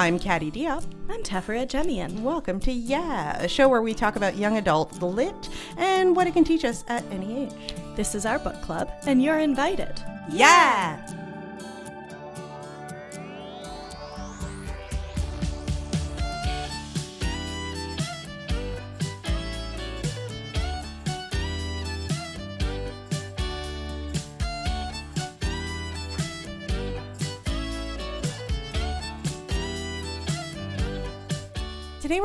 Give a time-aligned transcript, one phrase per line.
[0.00, 0.82] I'm Caddy Diop.
[1.10, 2.20] I'm Tefera Jemian.
[2.20, 6.32] Welcome to Yeah, a show where we talk about young adult lit and what it
[6.32, 7.74] can teach us at any age.
[7.96, 9.92] This is our book club, and you're invited.
[10.30, 11.19] Yeah!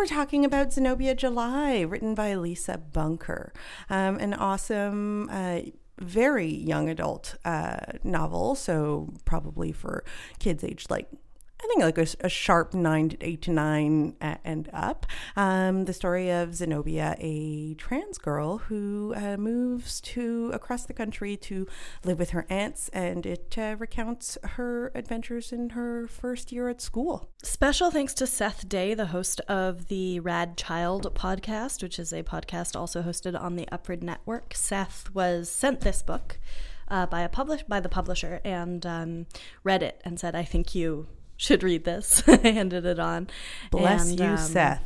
[0.05, 3.51] We're talking about Zenobia July, written by Lisa Bunker,
[3.89, 5.29] um, an awesome.
[5.31, 5.61] Uh,
[5.97, 10.03] very young adult uh, novel, so probably for
[10.39, 11.07] kids aged like
[11.65, 15.07] I think like a, a, sharp nine to eight to nine and up.
[15.35, 21.35] Um, the story of Zenobia, a trans girl who uh, moves to across the country
[21.37, 21.65] to
[22.03, 26.81] live with her aunts, and it uh, recounts her adventures in her first year at
[26.81, 27.31] school.
[27.41, 32.21] Special thanks to Seth Day, the host of the Rad Child podcast, which is a
[32.21, 34.53] podcast also hosted on the Upward Network.
[34.53, 36.37] Seth was sent this book.
[36.87, 39.25] Uh, by a publish by the publisher and um,
[39.63, 42.23] read it and said, "I think you should read this.
[42.27, 43.27] I handed it on.
[43.71, 44.83] Bless and, you, um, Seth.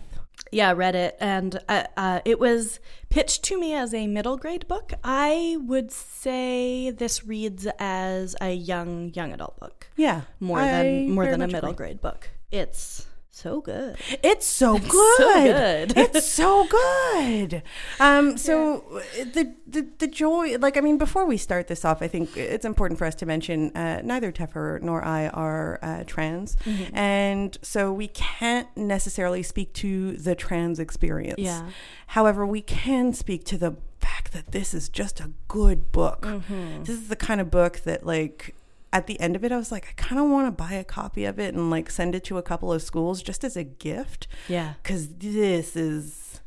[0.51, 4.67] Yeah, read it, and uh, uh, it was pitched to me as a middle grade
[4.67, 4.93] book.
[5.03, 9.89] I would say this reads as a young young adult book.
[9.95, 11.87] Yeah, more I than more than a middle agree.
[11.87, 12.29] grade book.
[12.51, 13.05] It's
[13.39, 13.97] so good.
[14.21, 15.17] It's so it's good.
[15.17, 15.97] So good.
[15.97, 17.63] it's so good.
[17.99, 19.23] Um, so yeah.
[19.23, 22.65] the, the the joy, like I mean, before we start this off, I think it's
[22.65, 26.95] important for us to mention uh, neither Teffer nor I are uh, trans, mm-hmm.
[26.95, 31.39] and so we can't necessarily speak to the trans experience.
[31.39, 31.69] Yeah.
[32.07, 36.21] However, we can speak to the fact that this is just a good book.
[36.23, 36.83] Mm-hmm.
[36.83, 38.55] This is the kind of book that like
[38.91, 40.83] at the end of it, I was like, I kind of want to buy a
[40.83, 43.63] copy of it and like send it to a couple of schools just as a
[43.63, 44.27] gift.
[44.47, 44.73] Yeah.
[44.81, 46.41] Because this is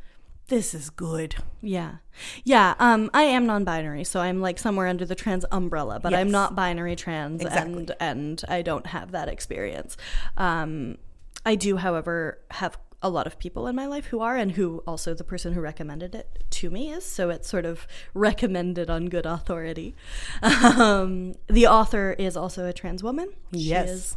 [0.48, 1.36] this is good.
[1.62, 1.96] Yeah.
[2.44, 2.74] Yeah.
[2.78, 6.20] Um, I am non-binary, so I'm like somewhere under the trans umbrella, but yes.
[6.20, 7.72] I'm not binary trans, exactly.
[7.72, 9.96] and and I don't have that experience.
[10.36, 10.98] Um,
[11.46, 14.82] I do, however, have a lot of people in my life who are, and who
[14.86, 17.04] also the person who recommended it to me is.
[17.04, 19.94] So it's sort of recommended on good authority.
[20.42, 23.28] Um, the author is also a trans woman.
[23.50, 23.86] Yes.
[23.86, 24.16] She is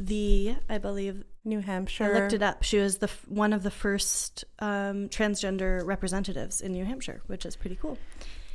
[0.00, 2.04] the, I believe, New Hampshire.
[2.04, 2.62] I looked it up.
[2.62, 7.56] She was the one of the first um, transgender representatives in New Hampshire, which is
[7.56, 7.98] pretty cool.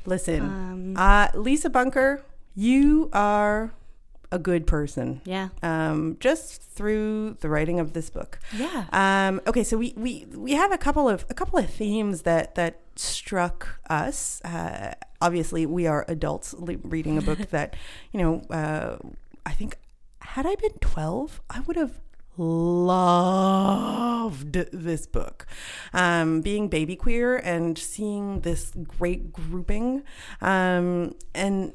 [0.06, 2.24] Listen, um, uh, Lisa Bunker,
[2.56, 3.74] you are
[4.32, 5.22] a good person.
[5.26, 5.50] Yeah.
[5.64, 8.40] Um, just through the writing of this book.
[8.54, 8.86] Yeah.
[8.92, 12.56] Um, okay, so we, we we have a couple of a couple of themes that
[12.56, 14.42] that struck us.
[14.44, 17.76] Uh, obviously, we are adults reading a book that
[18.12, 18.42] you know.
[18.50, 18.98] Uh,
[19.46, 19.78] I think
[20.20, 22.02] had I been twelve, I would have
[22.38, 22.92] loved
[24.54, 25.46] this book.
[25.94, 30.04] Um, being baby queer and seeing this great grouping,
[30.42, 31.74] um, and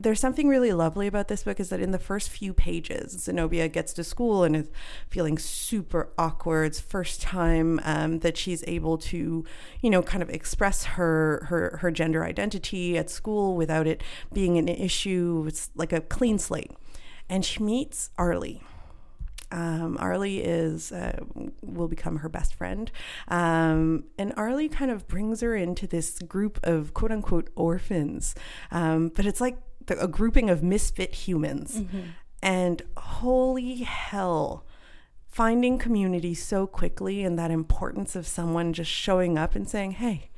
[0.00, 3.68] there's something really lovely about this book is that in the first few pages, Zenobia
[3.68, 4.68] gets to school and is
[5.08, 6.66] feeling super awkward.
[6.66, 9.44] It's first time um, that she's able to,
[9.80, 14.56] you know, kind of express her her her gender identity at school without it being
[14.56, 15.44] an issue.
[15.48, 16.72] It's like a clean slate,
[17.28, 18.62] and she meets Arlie.
[19.50, 21.18] Um, Arlie is uh,
[21.62, 22.92] will become her best friend,
[23.28, 28.34] um, and Arlie kind of brings her into this group of quote unquote orphans.
[28.70, 29.56] Um, but it's like
[29.90, 31.80] a grouping of misfit humans.
[31.80, 32.00] Mm-hmm.
[32.42, 34.64] And holy hell,
[35.26, 40.30] finding community so quickly and that importance of someone just showing up and saying, hey,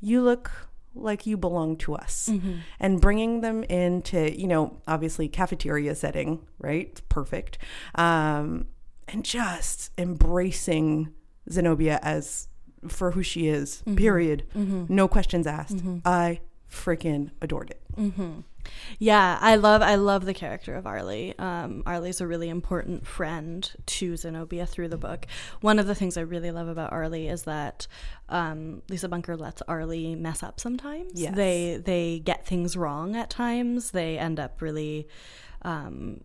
[0.00, 2.56] you look like you belong to us mm-hmm.
[2.78, 7.58] and bringing them into you know obviously cafeteria setting right perfect
[7.94, 8.66] um,
[9.08, 11.12] and just embracing
[11.50, 12.48] zenobia as
[12.88, 13.96] for who she is mm-hmm.
[13.96, 14.84] period mm-hmm.
[14.88, 15.98] no questions asked mm-hmm.
[16.04, 16.40] i
[16.70, 18.40] freaking adored it mm-hmm.
[18.98, 21.36] Yeah, I love I love the character of Arlie.
[21.38, 25.26] Um, Arlie's a really important friend to Zenobia through the book.
[25.60, 27.86] One of the things I really love about Arlie is that
[28.28, 31.20] um, Lisa Bunker lets Arlie mess up sometimes.
[31.20, 31.34] Yes.
[31.34, 33.90] They they get things wrong at times.
[33.90, 35.08] They end up really
[35.62, 36.22] um,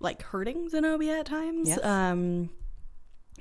[0.00, 1.68] like hurting Zenobia at times.
[1.68, 1.84] Yes.
[1.84, 2.50] Um,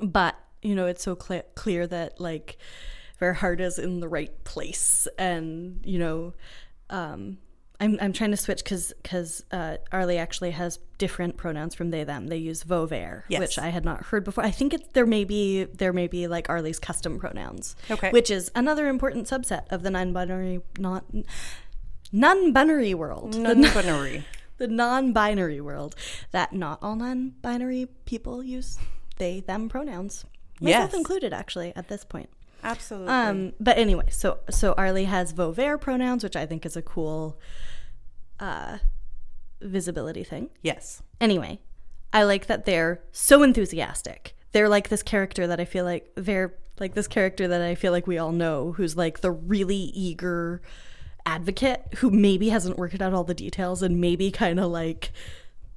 [0.02, 2.58] but you know, it's so cl- clear that like
[3.18, 6.34] her heart is in the right place, and you know.
[6.92, 7.38] Um,
[7.80, 12.04] I'm I'm trying to switch because because uh, Arlie actually has different pronouns from they
[12.04, 12.28] them.
[12.28, 13.40] They use vover, yes.
[13.40, 14.44] which I had not heard before.
[14.44, 18.30] I think it, there may be there may be like Arlie's custom pronouns, okay, which
[18.30, 21.06] is another important subset of the non-binary not
[22.12, 23.38] non-binary world.
[23.38, 24.26] Non-binary.
[24.58, 25.96] The, the non-binary world
[26.32, 28.78] that not all non-binary people use
[29.20, 30.26] they them pronouns.
[30.60, 30.98] Myself yes.
[30.98, 32.30] included actually at this point.
[32.64, 33.10] Absolutely.
[33.10, 37.40] Um, but anyway, so so Arlie has Vauvert pronouns, which I think is a cool
[38.40, 38.80] uh,
[39.62, 40.50] visibility thing.
[40.62, 41.02] Yes.
[41.22, 41.60] Anyway,
[42.14, 44.36] I like that they're so enthusiastic.
[44.52, 47.92] They're like this character that I feel like they're like this character that I feel
[47.92, 50.62] like we all know who's like the really eager
[51.26, 55.12] advocate who maybe hasn't worked out all the details and maybe kind of like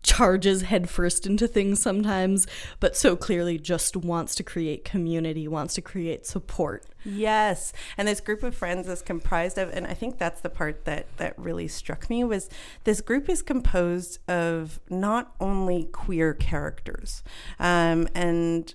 [0.03, 2.47] charges headfirst into things sometimes,
[2.81, 6.85] but so clearly just wants to create community, wants to create support.
[7.05, 7.73] Yes.
[7.97, 11.07] And this group of friends is comprised of and I think that's the part that
[11.17, 12.49] that really struck me was
[12.85, 17.23] this group is composed of not only queer characters.
[17.59, 18.75] Um, and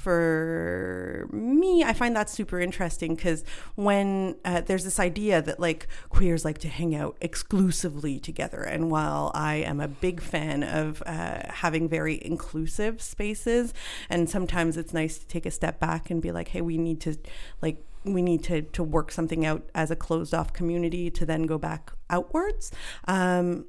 [0.00, 3.44] for me, I find that super interesting because
[3.74, 8.90] when uh, there's this idea that like queers like to hang out exclusively together, and
[8.90, 13.74] while I am a big fan of uh, having very inclusive spaces,
[14.08, 17.02] and sometimes it's nice to take a step back and be like, hey, we need
[17.02, 17.18] to
[17.60, 21.42] like we need to to work something out as a closed off community to then
[21.42, 22.72] go back outwards.
[23.06, 23.66] Um,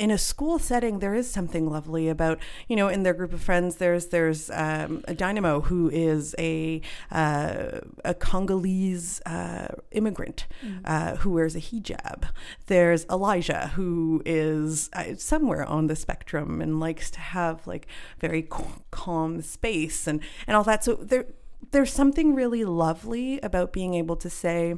[0.00, 2.38] in a school setting, there is something lovely about
[2.68, 3.76] you know in their group of friends.
[3.76, 6.80] There's there's um, a Dynamo who is a
[7.12, 10.80] uh, a Congolese uh, immigrant mm.
[10.86, 12.24] uh, who wears a hijab.
[12.66, 17.86] There's Elijah who is uh, somewhere on the spectrum and likes to have like
[18.18, 18.48] very
[18.90, 20.82] calm space and and all that.
[20.82, 21.26] So there
[21.70, 24.76] there's something really lovely about being able to say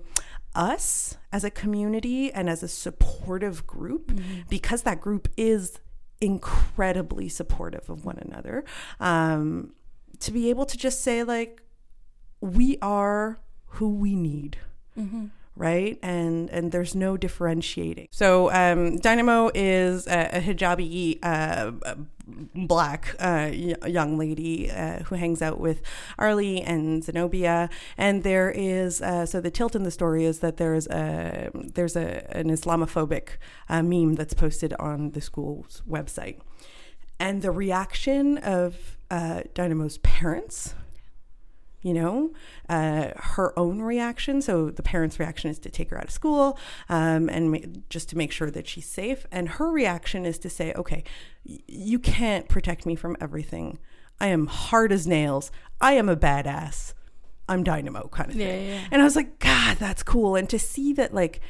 [0.54, 4.40] us as a community and as a supportive group mm-hmm.
[4.50, 5.80] because that group is
[6.20, 8.64] incredibly supportive of one another.
[9.00, 9.72] Um,
[10.20, 11.62] to be able to just say like
[12.40, 14.58] we are who we need.
[14.98, 15.98] Mm-hmm right?
[16.02, 18.08] And and there's no differentiating.
[18.10, 21.72] So um, Dynamo is a, a hijabi uh,
[22.54, 25.82] black uh, young lady uh, who hangs out with
[26.18, 27.68] Arlie and Zenobia,
[27.98, 31.50] and there is uh, so the tilt in the story is that there is a
[31.54, 33.28] there's a an Islamophobic
[33.68, 36.38] uh, meme that's posted on the school's website,
[37.18, 40.74] and the reaction of uh, Dynamo's parents
[41.82, 42.32] you know,
[42.68, 44.40] uh, her own reaction.
[44.40, 46.58] So the parents' reaction is to take her out of school
[46.88, 47.58] um, and ma-
[47.90, 49.26] just to make sure that she's safe.
[49.32, 51.02] And her reaction is to say, okay,
[51.44, 53.78] y- you can't protect me from everything.
[54.20, 55.50] I am hard as nails.
[55.80, 56.94] I am a badass.
[57.48, 58.66] I'm dynamo kind of thing.
[58.66, 58.80] Yeah, yeah.
[58.92, 60.36] And I was like, God, that's cool.
[60.36, 61.40] And to see that, like,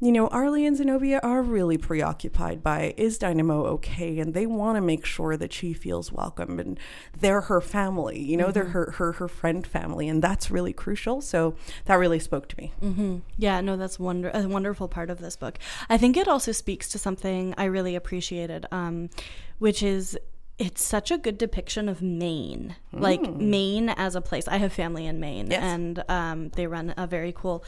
[0.00, 4.18] you know, Arlie and Zenobia are really preoccupied by is Dynamo okay?
[4.20, 6.78] And they want to make sure that she feels welcome and
[7.18, 8.52] they're her family, you know, mm-hmm.
[8.52, 10.08] they're her, her, her friend family.
[10.08, 11.20] And that's really crucial.
[11.20, 11.56] So
[11.86, 12.72] that really spoke to me.
[12.80, 13.18] Mm-hmm.
[13.38, 15.58] Yeah, no, that's wonder- a wonderful part of this book.
[15.88, 19.10] I think it also speaks to something I really appreciated, um,
[19.58, 20.16] which is
[20.58, 23.00] it's such a good depiction of Maine, mm.
[23.00, 24.48] like Maine as a place.
[24.48, 25.62] I have family in Maine, yes.
[25.62, 27.64] and um, they run a very cool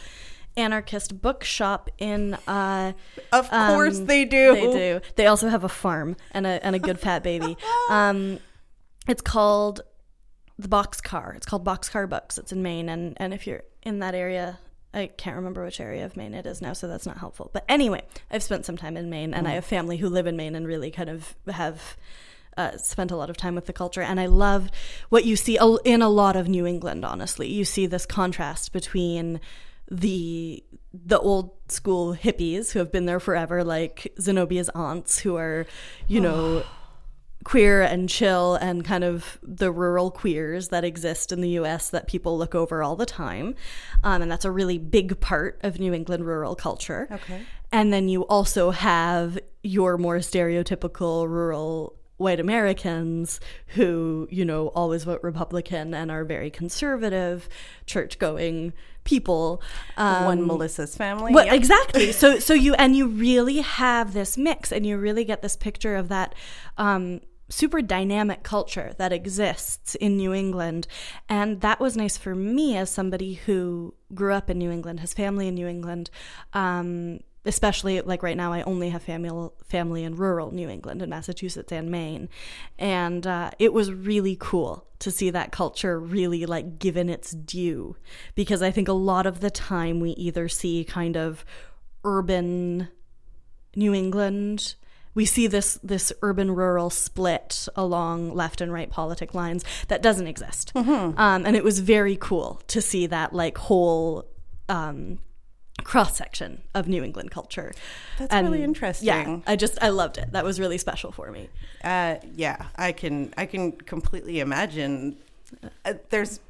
[0.61, 2.93] anarchist bookshop in uh
[3.33, 6.77] of course um, they do they do they also have a farm and a and
[6.77, 7.57] a good fat baby
[7.91, 8.39] um
[9.09, 9.81] it's called
[10.59, 14.15] the boxcar it's called boxcar books it's in maine and and if you're in that
[14.15, 14.59] area
[14.93, 17.51] I can't remember which area of Maine it is now, so that's not helpful.
[17.53, 19.51] But anyway, I've spent some time in Maine, and mm.
[19.51, 21.97] I have family who live in Maine and really kind of have
[22.57, 24.03] uh, spent a lot of time with the culture.
[24.03, 24.71] And I love
[25.09, 27.49] what you see in a lot of New England, honestly.
[27.49, 29.41] You see this contrast between
[29.91, 35.67] the the old school hippies who have been there forever, like Zenobia's aunts, who are,
[36.09, 36.65] you know,
[37.45, 42.07] queer and chill, and kind of the rural queers that exist in the US that
[42.07, 43.55] people look over all the time.
[44.03, 47.09] Um, and that's a really big part of New England rural culture.
[47.11, 47.43] Okay.
[47.73, 55.05] And then you also have your more stereotypical rural white Americans who, you know, always
[55.05, 57.49] vote Republican and are very conservative,
[57.87, 58.75] church going
[59.11, 59.61] people.
[59.97, 61.35] Um, One Melissa's family.
[61.35, 61.55] Well, yep.
[61.55, 62.13] Exactly.
[62.13, 65.97] So, so you, and you really have this mix and you really get this picture
[65.97, 66.35] of that.
[66.79, 70.87] Um, super dynamic culture that exists in New England.
[71.29, 75.13] And that was nice for me as somebody who grew up in New England, has
[75.13, 76.11] family in New England.
[76.53, 81.11] Um, especially like right now, I only have family family in rural New England, in
[81.11, 82.29] Massachusetts and Maine,
[82.79, 87.97] and uh, it was really cool to see that culture really like given its due,
[88.35, 91.45] because I think a lot of the time we either see kind of
[92.05, 92.89] urban
[93.77, 94.75] New England
[95.15, 100.27] we see this this urban rural split along left and right politic lines that doesn't
[100.27, 101.19] exist mm-hmm.
[101.19, 104.25] um, and it was very cool to see that like whole
[104.69, 105.19] um,
[105.81, 107.73] cross section of New England culture.
[108.19, 109.07] That's and really interesting.
[109.07, 110.33] Yeah, I just I loved it.
[110.33, 111.49] That was really special for me.
[111.83, 115.17] Uh, yeah, I can I can completely imagine
[115.85, 116.41] uh, there's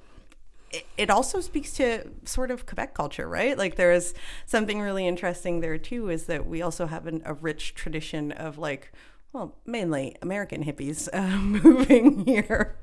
[0.96, 3.58] it also speaks to sort of Quebec culture, right?
[3.58, 4.14] Like there is
[4.46, 8.56] something really interesting there too, is that we also have an, a rich tradition of
[8.56, 8.92] like,
[9.32, 12.76] well, mainly American hippies uh, moving here,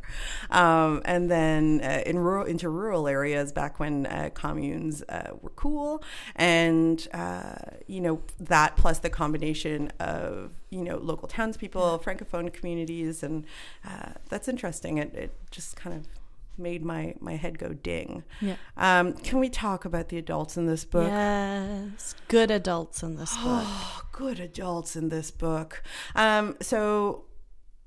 [0.49, 5.51] um, and then uh, in rural into rural areas back when uh, communes uh, were
[5.51, 6.03] cool,
[6.35, 7.55] and uh,
[7.87, 13.45] you know that plus the combination of you know local townspeople, francophone communities, and
[13.85, 14.97] uh, that's interesting.
[14.97, 16.07] It, it just kind of
[16.57, 18.23] made my my head go ding.
[18.41, 18.55] Yeah.
[18.75, 21.07] Um, can we talk about the adults in this book?
[21.07, 23.63] Yes, good adults in this book.
[23.65, 25.83] Oh, good adults in this book.
[26.15, 27.25] Um, so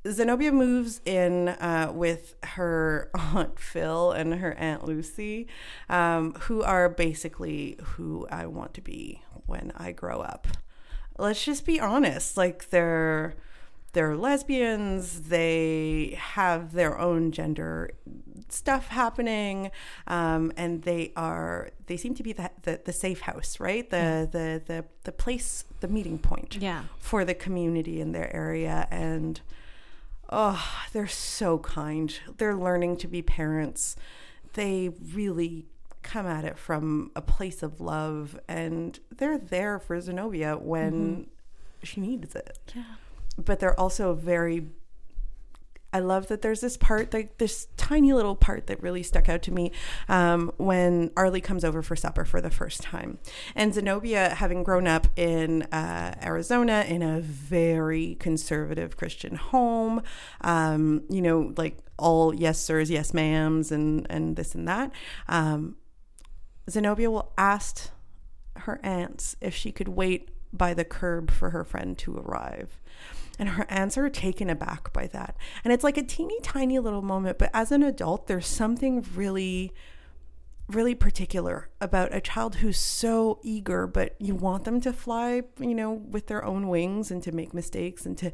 [0.08, 5.46] Zenobia moves in uh, with her aunt Phil and her aunt Lucy,
[5.88, 10.48] um, who are basically who I want to be when I grow up.
[11.18, 12.36] Let's just be honest.
[12.36, 13.36] Like they're
[13.92, 15.22] they're lesbians.
[15.22, 17.90] They have their own gender
[18.52, 19.70] stuff happening,
[20.06, 23.88] um, and they are they seem to be the the, the safe house, right?
[23.90, 24.24] The, yeah.
[24.26, 26.84] the the the place, the meeting point, yeah.
[26.98, 29.40] for the community in their area, and
[30.30, 32.18] oh, they're so kind.
[32.38, 33.96] They're learning to be parents.
[34.54, 35.66] They really
[36.02, 41.22] come at it from a place of love, and they're there for Zenobia when mm-hmm.
[41.82, 42.58] she needs it.
[42.74, 42.84] Yeah
[43.44, 44.66] but they're also very
[45.92, 49.42] I love that there's this part, like this tiny little part that really stuck out
[49.42, 49.72] to me
[50.08, 53.18] um, when Arlie comes over for supper for the first time.
[53.54, 60.02] And Zenobia, having grown up in uh, Arizona in a very conservative Christian home,
[60.42, 64.92] um, you know, like all yes sirs, yes ma'ams, and and this and that.
[65.28, 65.76] Um,
[66.68, 67.90] Zenobia will ask
[68.56, 72.80] her aunts if she could wait by the curb for her friend to arrive.
[73.40, 75.34] And her aunts are taken aback by that.
[75.64, 79.72] And it's like a teeny tiny little moment, but as an adult, there's something really
[80.74, 85.74] really particular about a child who's so eager, but you want them to fly, you
[85.74, 88.32] know, with their own wings and to make mistakes and to,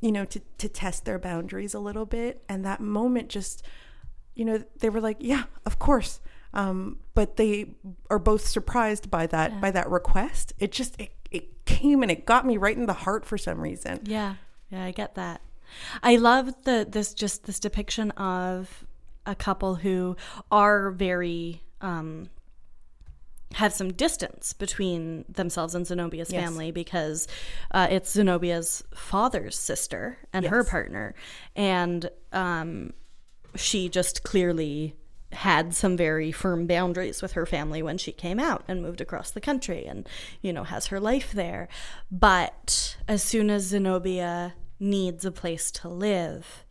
[0.00, 2.42] you know, to, to test their boundaries a little bit.
[2.48, 3.64] And that moment just,
[4.34, 6.20] you know, they were like, yeah, of course.
[6.54, 7.74] Um, but they
[8.08, 9.60] are both surprised by that, yeah.
[9.60, 10.52] by that request.
[10.58, 13.60] It just, it it came and it got me right in the heart for some
[13.60, 14.00] reason.
[14.04, 14.34] Yeah.
[14.70, 15.40] Yeah, I get that.
[16.02, 18.86] I love the this just this depiction of
[19.26, 20.16] a couple who
[20.50, 22.30] are very um
[23.54, 26.42] have some distance between themselves and Zenobia's yes.
[26.42, 27.26] family because
[27.70, 30.50] uh, it's Zenobia's father's sister and yes.
[30.50, 31.14] her partner,
[31.56, 32.92] and um,
[33.54, 34.94] she just clearly
[35.32, 39.30] had some very firm boundaries with her family when she came out and moved across
[39.30, 40.08] the country and
[40.40, 41.68] you know has her life there.
[42.10, 46.64] But as soon as zenobia needs a place to live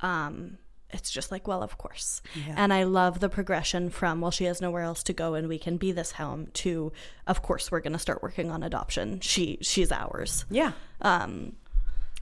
[0.00, 0.58] um
[0.90, 2.20] it's just like well of course.
[2.34, 2.54] Yeah.
[2.56, 5.58] and i love the progression from well she has nowhere else to go and we
[5.58, 6.92] can be this home to
[7.26, 9.20] of course we're going to start working on adoption.
[9.20, 10.44] She she's ours.
[10.50, 10.72] Yeah.
[11.00, 11.54] Um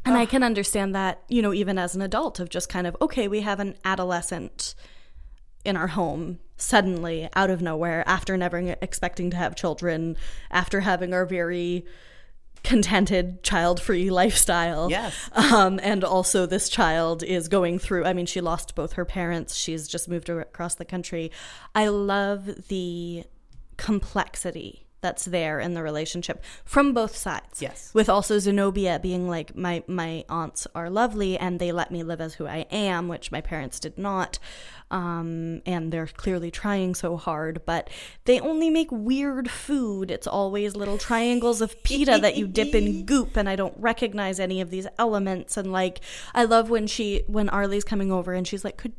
[0.04, 0.22] and Ugh.
[0.22, 3.26] i can understand that you know even as an adult of just kind of okay
[3.26, 4.74] we have an adolescent
[5.64, 10.16] in our home suddenly out of nowhere after never expecting to have children,
[10.50, 11.86] after having our very
[12.64, 14.90] contented child-free lifestyle.
[14.90, 15.30] Yes.
[15.32, 19.54] Um, and also this child is going through I mean she lost both her parents.
[19.54, 21.30] She's just moved across the country.
[21.74, 23.24] I love the
[23.76, 27.62] complexity that's there in the relationship from both sides.
[27.62, 27.90] Yes.
[27.94, 32.20] With also Zenobia being like my my aunts are lovely and they let me live
[32.20, 34.38] as who I am, which my parents did not.
[34.90, 37.90] Um, and they're clearly trying so hard, but
[38.24, 40.10] they only make weird food.
[40.10, 44.40] It's always little triangles of pita that you dip in goop, and I don't recognize
[44.40, 45.58] any of these elements.
[45.58, 46.00] And like,
[46.34, 48.94] I love when she when Arlie's coming over and she's like, "Could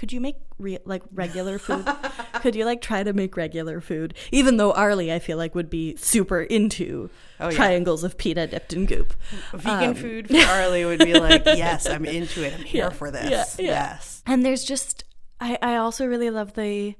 [0.00, 1.86] could you make re- like regular food?
[2.40, 4.14] could you like try to make regular food?
[4.32, 8.72] Even though Arlie, I feel like would be super into oh, triangles of pita dipped
[8.72, 9.12] in goop.
[9.52, 12.54] Vegan um, food for Arlie would be like, yes, I'm into it.
[12.54, 13.58] I'm here yeah, for this.
[13.58, 14.22] Yeah, yes.
[14.24, 15.04] And there's just,
[15.38, 16.94] I, I also really love the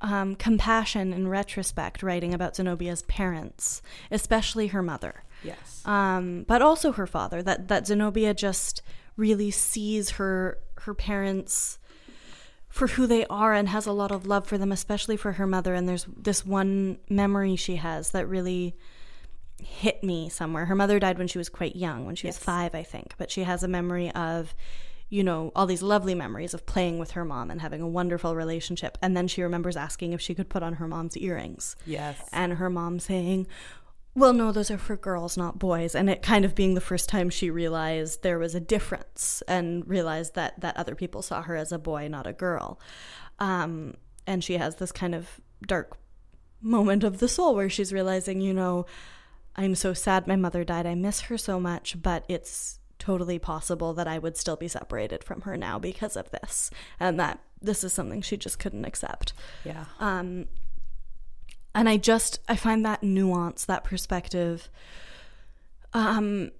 [0.00, 5.22] um, compassion in retrospect writing about Zenobia's parents, especially her mother.
[5.44, 5.82] Yes.
[5.84, 7.44] Um, but also her father.
[7.44, 8.82] That that Zenobia just
[9.16, 11.78] really sees her her parents
[12.74, 15.46] for who they are and has a lot of love for them, especially for her
[15.46, 15.74] mother.
[15.74, 18.74] And there's this one memory she has that really
[19.62, 20.64] hit me somewhere.
[20.64, 22.36] Her mother died when she was quite young, when she yes.
[22.36, 23.14] was five, I think.
[23.16, 24.56] But she has a memory of,
[25.08, 28.34] you know, all these lovely memories of playing with her mom and having a wonderful
[28.34, 28.98] relationship.
[29.00, 31.76] And then she remembers asking if she could put on her mom's earrings.
[31.86, 32.28] Yes.
[32.32, 33.46] And her mom saying,
[34.14, 35.94] well, no, those are for girls, not boys.
[35.94, 39.86] And it kind of being the first time she realized there was a difference and
[39.88, 42.80] realized that, that other people saw her as a boy, not a girl.
[43.40, 43.94] Um,
[44.26, 45.96] and she has this kind of dark
[46.60, 48.86] moment of the soul where she's realizing, you know,
[49.56, 50.86] I'm so sad my mother died.
[50.86, 55.24] I miss her so much, but it's totally possible that I would still be separated
[55.24, 56.70] from her now because of this.
[57.00, 59.32] And that this is something she just couldn't accept.
[59.64, 59.84] Yeah.
[59.98, 60.46] Um,
[61.74, 64.70] and I just I find that nuance, that perspective.
[65.92, 66.50] Um,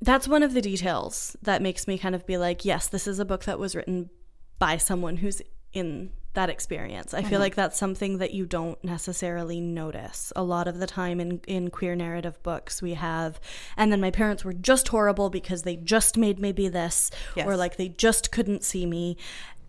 [0.00, 3.18] that's one of the details that makes me kind of be like, yes, this is
[3.18, 4.10] a book that was written
[4.58, 5.42] by someone who's
[5.72, 7.14] in that experience.
[7.14, 7.30] I mm-hmm.
[7.30, 10.32] feel like that's something that you don't necessarily notice.
[10.36, 13.40] A lot of the time in, in queer narrative books, we have,
[13.76, 17.46] and then my parents were just horrible because they just made me be this, yes.
[17.46, 19.16] or like they just couldn't see me.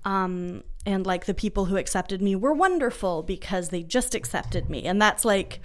[0.05, 4.85] Um, and like the people who accepted me were wonderful because they just accepted me.
[4.85, 5.61] And that's like,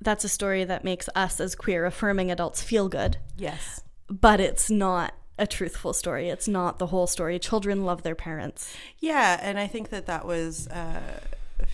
[0.00, 3.16] that's a story that makes us as queer affirming adults feel good.
[3.36, 3.80] Yes.
[4.08, 6.28] But it's not a truthful story.
[6.28, 7.38] It's not the whole story.
[7.38, 8.76] Children love their parents.
[8.98, 11.20] Yeah, and I think that that was uh,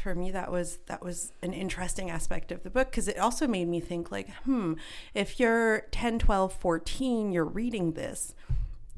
[0.03, 3.47] for me that was that was an interesting aspect of the book because it also
[3.47, 4.75] made me think like, hmm,
[5.15, 8.35] if you're 10, 12, 14, you're reading this,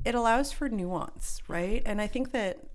[0.05, 1.83] it allows for nuance, right?
[1.87, 2.70] And I think that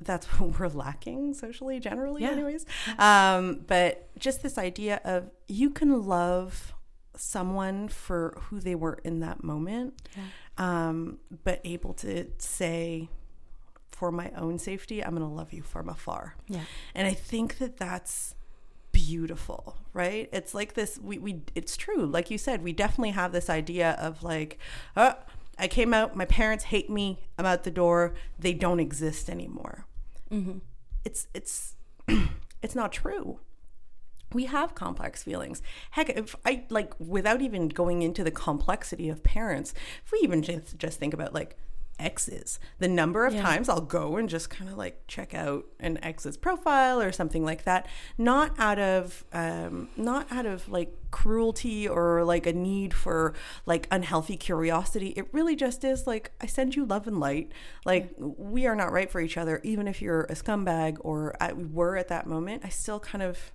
[0.00, 2.30] that's what we're lacking socially generally yeah.
[2.30, 2.66] anyways
[2.98, 6.74] um, but just this idea of you can love
[7.16, 10.22] someone for who they were in that moment yeah
[10.60, 13.08] um, but able to say,
[13.88, 16.36] for my own safety, I'm going to love you from afar.
[16.48, 16.64] Yeah.
[16.94, 18.34] And I think that that's
[18.92, 20.28] beautiful, right?
[20.34, 22.04] It's like this, we, we, it's true.
[22.04, 24.58] Like you said, we definitely have this idea of like,
[24.98, 25.14] oh,
[25.58, 29.86] I came out, my parents hate me, I'm out the door, they don't exist anymore.
[30.32, 30.58] Mm-hmm.
[31.04, 31.76] It's, it's,
[32.62, 33.40] it's not true
[34.32, 35.62] we have complex feelings.
[35.92, 40.42] Heck, if I like without even going into the complexity of parents, if we even
[40.42, 41.56] just, just think about like
[42.00, 43.42] exes, the number of yeah.
[43.42, 47.44] times I'll go and just kind of like check out an ex's profile or something
[47.44, 52.94] like that, not out of um, not out of like cruelty or like a need
[52.94, 53.34] for
[53.66, 55.08] like unhealthy curiosity.
[55.16, 57.52] It really just is like I send you love and light.
[57.84, 58.26] Like yeah.
[58.38, 61.96] we are not right for each other, even if you're a scumbag or I were
[61.96, 62.64] at that moment.
[62.64, 63.52] I still kind of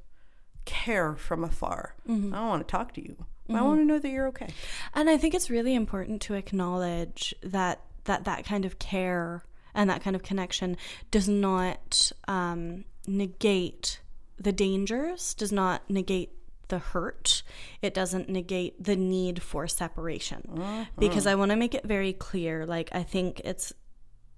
[0.66, 1.96] care from afar.
[2.08, 2.34] Mm-hmm.
[2.34, 3.16] I don't want to talk to you.
[3.50, 3.56] Mm-hmm.
[3.56, 4.50] I want to know that you're okay.
[4.94, 9.90] And I think it's really important to acknowledge that that that kind of care and
[9.90, 10.78] that kind of connection
[11.12, 14.00] does not um, negate
[14.38, 16.32] the dangers, does not negate
[16.68, 17.44] the hurt.
[17.82, 20.50] It doesn't negate the need for separation.
[20.52, 20.84] Mm-hmm.
[20.98, 23.74] Because I want to make it very clear like I think it's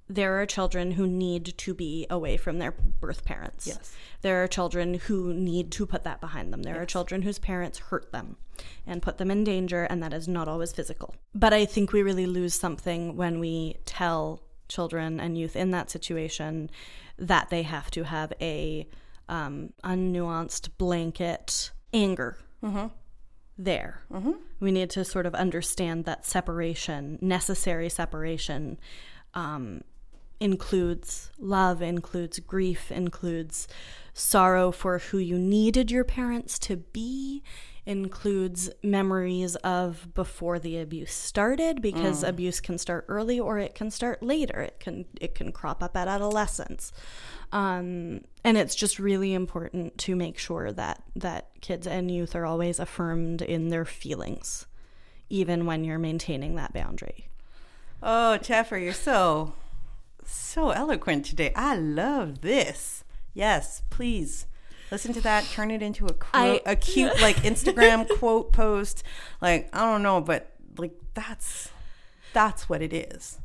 [0.09, 3.67] there are children who need to be away from their birth parents.
[3.67, 3.95] Yes.
[4.21, 6.63] There are children who need to put that behind them.
[6.63, 6.83] There yes.
[6.83, 8.37] are children whose parents hurt them
[8.85, 11.15] and put them in danger, and that is not always physical.
[11.35, 15.89] But I think we really lose something when we tell children and youth in that
[15.89, 16.69] situation
[17.17, 18.87] that they have to have a
[19.29, 22.37] um, unnuanced blanket anger.
[22.63, 22.87] Mm-hmm
[23.57, 24.01] there.
[24.11, 24.33] Mm-hmm.
[24.59, 28.77] We need to sort of understand that separation, necessary separation,
[29.33, 29.81] um,
[30.39, 33.67] includes love, includes grief, includes
[34.13, 37.43] sorrow for who you needed your parents to be,
[37.85, 42.27] includes memories of before the abuse started because mm.
[42.27, 44.59] abuse can start early or it can start later.
[44.59, 46.91] It can it can crop up at adolescence.
[47.51, 52.45] Um, and it's just really important to make sure that that kids and youth are
[52.45, 54.65] always affirmed in their feelings
[55.29, 57.27] even when you're maintaining that boundary.
[58.01, 59.53] Oh, Teffer, you're so
[60.29, 61.51] so eloquent today.
[61.55, 63.03] I love this.
[63.33, 64.47] Yes, please
[64.91, 65.45] listen to that.
[65.45, 69.03] Turn it into a quote, I, a cute like Instagram quote post.
[69.41, 71.69] Like I don't know, but like that's
[72.33, 73.39] that's what it is,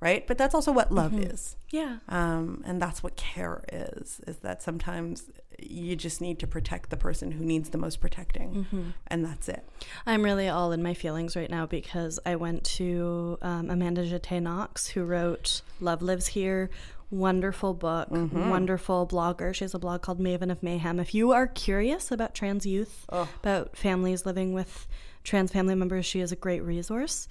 [0.00, 0.26] right?
[0.26, 1.30] But that's also what love mm-hmm.
[1.30, 1.56] is.
[1.70, 1.98] Yeah.
[2.08, 4.20] Um, and that's what care is.
[4.26, 8.66] Is that sometimes you just need to protect the person who needs the most protecting,
[8.66, 8.90] mm-hmm.
[9.08, 9.66] and that's it.
[10.06, 14.40] I'm really all in my feelings right now because I went to um, Amanda Jetté
[14.40, 16.70] Knox, who wrote "Love Lives Here."
[17.10, 18.50] Wonderful book, mm-hmm.
[18.50, 19.54] wonderful blogger.
[19.54, 20.98] She has a blog called Maven of Mayhem.
[20.98, 23.28] If you are curious about trans youth, oh.
[23.40, 24.88] about families living with
[25.24, 27.26] trans family members, she is a great resource.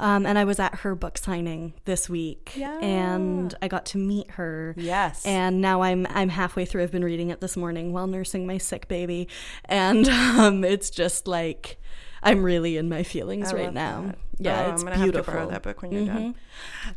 [0.00, 2.78] Um, and I was at her book signing this week, yeah.
[2.78, 4.74] and I got to meet her.
[4.76, 5.26] Yes.
[5.26, 6.84] And now I'm I'm halfway through.
[6.84, 9.26] I've been reading it this morning while nursing my sick baby,
[9.64, 11.80] and um, it's just like
[12.22, 14.02] I'm really in my feelings I right now.
[14.02, 14.18] That.
[14.38, 15.18] Yeah, oh, it's I'm gonna beautiful.
[15.18, 16.16] Have to borrow that book when you're mm-hmm.
[16.16, 16.34] done.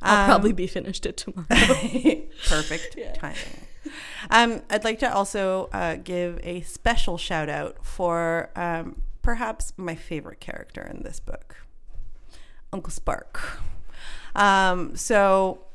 [0.01, 1.47] I'll um, probably be finished it tomorrow.
[1.49, 3.13] perfect yeah.
[3.13, 3.67] timing.
[4.29, 9.95] Um, I'd like to also uh, give a special shout out for um, perhaps my
[9.95, 11.57] favorite character in this book,
[12.73, 13.59] Uncle Spark.
[14.35, 15.65] Um, so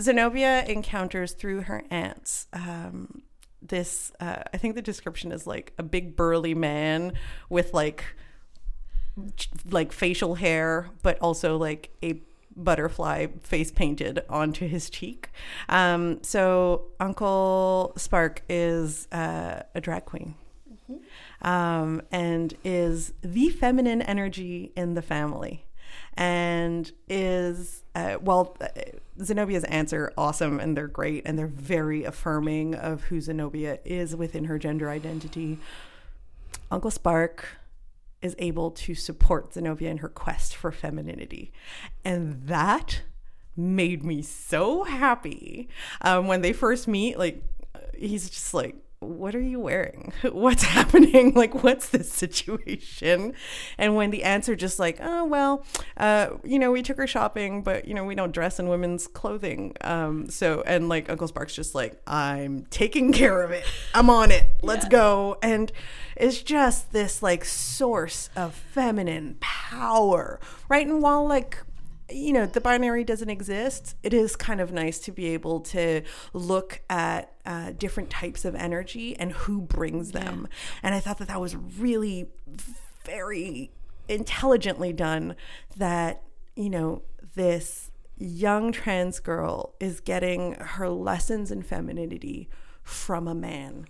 [0.00, 3.22] Zenobia encounters through her aunts um,
[3.62, 4.12] this.
[4.20, 7.12] Uh, I think the description is like a big burly man
[7.48, 8.04] with like
[9.70, 12.22] like facial hair, but also like a
[12.56, 15.30] butterfly face painted onto his cheek.
[15.68, 20.34] Um, so Uncle Spark is uh, a drag queen.
[20.72, 21.04] Mm-hmm.
[21.42, 25.66] Um, and is the feminine energy in the family
[26.14, 28.68] and is uh, well uh,
[29.22, 34.44] zenobia's are awesome and they're great and they're very affirming of who zenobia is within
[34.44, 35.58] her gender identity
[36.70, 37.60] uncle spark
[38.22, 41.52] is able to support Zenobia in her quest for femininity.
[42.04, 43.02] And that
[43.56, 45.68] made me so happy.
[46.02, 47.42] Um, when they first meet, like,
[47.96, 50.12] he's just like, what are you wearing?
[50.30, 51.32] What's happening?
[51.34, 53.32] Like, what's this situation?
[53.78, 55.64] And when the answer just like, oh, well,
[55.96, 59.06] uh, you know, we took her shopping, but, you know, we don't dress in women's
[59.06, 59.74] clothing.
[59.80, 63.64] Um, so, and like Uncle Spark's just like, I'm taking care of it.
[63.94, 64.46] I'm on it.
[64.62, 64.90] Let's yeah.
[64.90, 65.38] go.
[65.42, 65.72] And
[66.16, 70.86] it's just this like source of feminine power, right?
[70.86, 71.58] And while like
[72.12, 76.02] you know, the binary doesn't exist, it is kind of nice to be able to
[76.32, 80.46] look at uh, different types of energy and who brings them.
[80.48, 80.80] Yeah.
[80.84, 82.28] And I thought that that was really
[83.04, 83.70] very
[84.08, 85.36] intelligently done
[85.76, 86.22] that,
[86.56, 87.02] you know,
[87.34, 92.48] this young trans girl is getting her lessons in femininity
[92.82, 93.86] from a man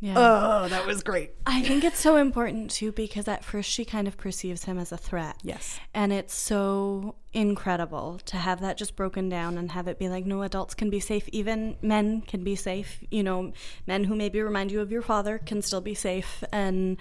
[0.00, 0.14] yeah.
[0.16, 1.32] Oh, that was great.
[1.44, 4.92] I think it's so important too because at first she kind of perceives him as
[4.92, 5.36] a threat.
[5.42, 5.78] Yes.
[5.92, 10.24] And it's so incredible to have that just broken down and have it be like,
[10.24, 11.28] no, adults can be safe.
[11.28, 13.04] Even men can be safe.
[13.10, 13.52] You know,
[13.86, 16.42] men who maybe remind you of your father can still be safe.
[16.50, 16.96] And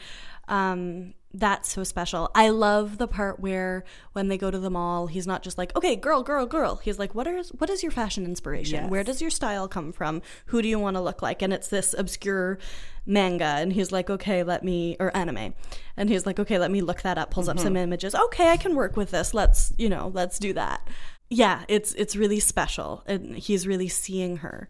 [0.50, 2.32] um, that's so special.
[2.34, 3.84] I love the part where
[4.14, 6.98] when they go to the mall, he's not just like, "Okay, girl, girl, girl." He's
[6.98, 8.84] like, "What is what is your fashion inspiration?
[8.84, 8.90] Yes.
[8.90, 10.24] Where does your style come from?
[10.48, 12.58] Who do you want to look like?" And it's this obscure
[13.06, 15.54] manga and he's like, "Okay, let me or anime."
[15.96, 17.60] And he's like, "Okay, let me look that up." Pulls mm-hmm.
[17.60, 18.16] up some images.
[18.16, 19.34] "Okay, I can work with this.
[19.34, 20.88] Let's, you know, let's do that."
[21.30, 24.68] Yeah, it's it's really special and he's really seeing her.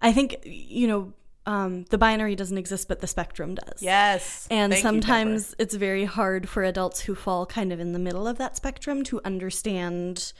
[0.00, 1.12] I think you know
[1.48, 3.82] um, the binary doesn't exist, but the spectrum does.
[3.82, 4.46] Yes.
[4.50, 7.98] And Thank sometimes you, it's very hard for adults who fall kind of in the
[7.98, 10.34] middle of that spectrum to understand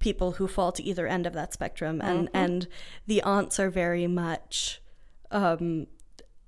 [0.00, 2.00] people who fall to either end of that spectrum.
[2.02, 2.36] And mm-hmm.
[2.36, 2.68] and
[3.06, 4.82] the aunts are very much
[5.30, 5.86] um,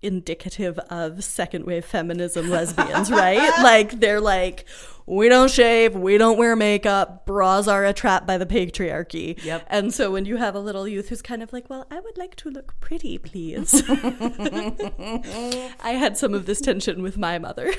[0.03, 3.53] indicative of second wave feminism lesbians, right?
[3.63, 4.67] like they're like,
[5.07, 9.43] we don't shave, we don't wear makeup, bras are a trap by the patriarchy.
[9.43, 9.67] Yep.
[9.69, 12.17] And so when you have a little youth who's kind of like, well, I would
[12.17, 13.83] like to look pretty, please.
[13.89, 17.73] I had some of this tension with my mother.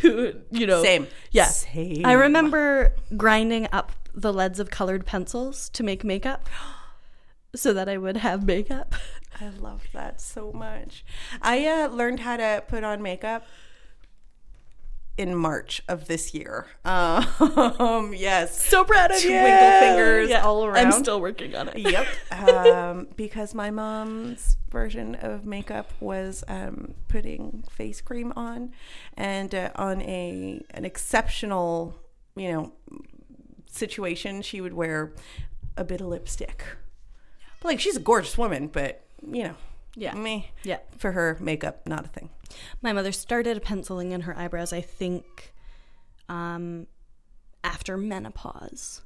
[0.00, 0.82] who, you know.
[0.82, 1.06] Same.
[1.30, 1.46] Yeah.
[1.46, 2.04] Same.
[2.04, 6.48] I remember grinding up the leads of colored pencils to make makeup
[7.54, 8.94] so that I would have makeup.
[9.40, 11.04] I love that so much.
[11.40, 13.46] I uh, learned how to put on makeup
[15.20, 16.66] in March of this year.
[16.84, 18.60] Um, yes.
[18.68, 19.30] So proud of you.
[19.30, 20.44] Twinkle fingers yeah.
[20.44, 20.86] all around.
[20.86, 21.78] I'm still working on it.
[21.78, 22.06] Yep.
[22.30, 28.72] Um, because my mom's version of makeup was um, putting face cream on,
[29.16, 31.96] and uh, on a an exceptional,
[32.34, 32.72] you know,
[33.66, 35.12] situation, she would wear
[35.76, 36.64] a bit of lipstick.
[37.60, 39.54] But like she's a gorgeous woman, but you know,
[39.94, 42.30] yeah, me, yeah, for her makeup, not a thing.
[42.82, 45.52] My mother started penciling in her eyebrows, I think,
[46.28, 46.86] um,
[47.62, 49.02] after menopause.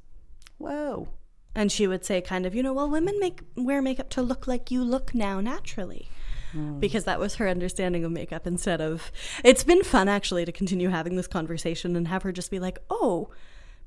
[0.58, 1.08] Whoa.
[1.54, 4.46] And she would say, kind of, you know, well, women make wear makeup to look
[4.46, 6.08] like you look now naturally.
[6.52, 6.80] Mm.
[6.80, 9.12] Because that was her understanding of makeup instead of.
[9.44, 12.78] It's been fun actually to continue having this conversation and have her just be like,
[12.90, 13.30] oh,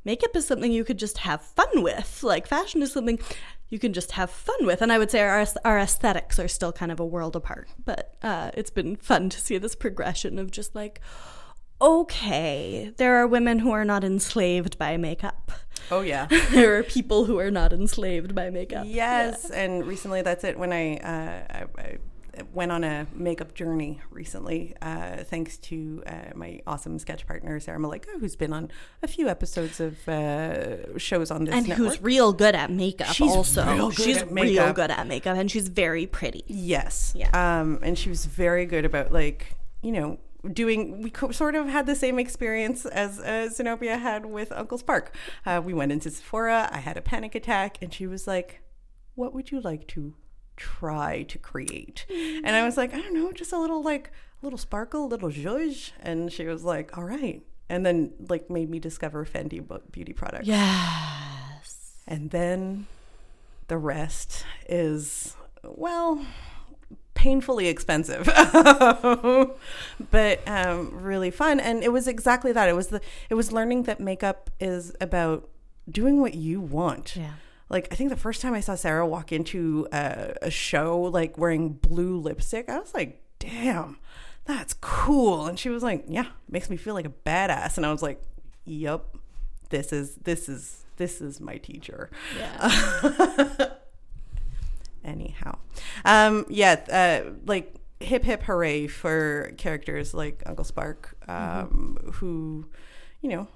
[0.07, 2.23] makeup is something you could just have fun with.
[2.23, 3.19] Like fashion is something
[3.69, 4.81] you can just have fun with.
[4.81, 7.67] And I would say our, our aesthetics are still kind of a world apart.
[7.83, 11.01] But uh, it's been fun to see this progression of just like,
[11.81, 15.51] okay, there are women who are not enslaved by makeup.
[15.91, 16.27] Oh, yeah.
[16.51, 18.85] there are people who are not enslaved by makeup.
[18.87, 19.47] Yes.
[19.49, 19.61] Yeah.
[19.61, 20.57] And recently, that's it.
[20.57, 21.97] When I, uh, I, I
[22.53, 27.79] went on a makeup journey recently, uh, thanks to uh, my awesome sketch partner Sarah
[27.79, 28.71] Malika, who's been on
[29.01, 31.87] a few episodes of uh, shows on this and network.
[31.87, 33.07] who's real good at makeup.
[33.07, 36.43] She's also, real she's real good at makeup, and she's very pretty.
[36.47, 37.29] Yes, yeah.
[37.33, 40.19] Um, and she was very good about like you know
[40.53, 44.77] doing we co- sort of had the same experience as uh, Zenobia had with Uncle
[44.77, 45.13] Spark.
[45.45, 46.69] Uh, we went into Sephora.
[46.71, 48.61] I had a panic attack, and she was like,
[49.15, 50.15] "What would you like to
[50.57, 52.05] try to create?
[52.09, 55.07] And I was like, I don't know, just a little like a little sparkle, a
[55.07, 55.91] little zhuzh.
[56.01, 57.41] And she was like, all right.
[57.69, 60.47] And then like made me discover Fenty beauty products.
[60.47, 61.93] Yes.
[62.07, 62.87] And then
[63.67, 66.25] the rest is well
[67.13, 68.25] painfully expensive
[70.11, 73.83] but um, really fun and it was exactly that it was the it was learning
[73.83, 75.49] that makeup is about
[75.89, 77.33] doing what you want Yeah.
[77.69, 81.37] Like i think the first time i saw sarah walk into a, a show like
[81.37, 83.97] wearing blue lipstick i was like damn
[84.47, 85.45] that's cool.
[85.45, 87.77] And she was like yeah makes me feel like a badass.
[87.77, 88.21] And i was like
[88.65, 89.05] yep
[89.69, 92.09] this is this is this is my teacher.
[92.35, 93.69] Yeah.
[95.03, 95.57] anyhow
[96.03, 102.65] um yeah uh like hip hip hooray for characters like uncle spark um who
[103.21, 103.47] you know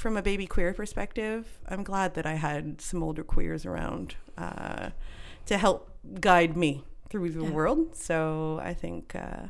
[0.00, 4.88] from a baby queer perspective i'm glad that i had some older queers around uh
[5.46, 7.50] to help guide me through the Yeah.
[7.50, 9.46] world so i think uh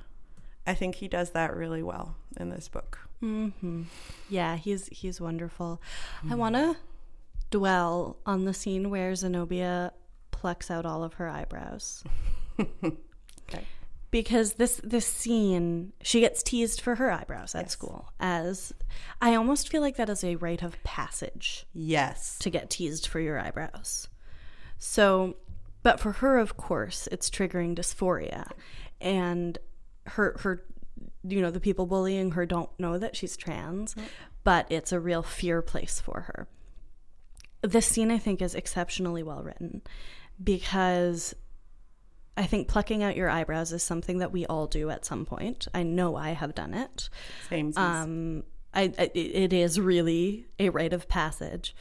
[0.66, 3.82] i think he does that really well in this book hmm
[4.30, 5.80] Yeah, he's he's wonderful.
[6.30, 6.76] I want to
[7.50, 9.92] dwell on the scene where Zenobia
[10.30, 12.02] plucks out all of her eyebrows.
[14.10, 17.72] because this this scene she gets teased for her eyebrows at Yes.
[17.72, 18.72] school as
[19.20, 22.38] i almost feel like that is a rite of passage yes.
[22.38, 24.08] to get teased for your eyebrows.
[24.78, 25.36] So
[25.82, 28.50] but for her of course it's triggering dysphoria
[29.00, 29.58] and
[30.06, 30.64] her her
[31.22, 33.94] you know the people bullying her don't know that she's trans
[34.42, 36.48] but it's a real fear place for her.
[37.62, 39.82] This scene i think is exceptionally well written
[40.42, 41.34] because
[42.40, 45.68] I think plucking out your eyebrows is something that we all do at some point.
[45.74, 47.10] I know I have done it.
[47.50, 51.76] same Um, I, I it is really a rite of passage,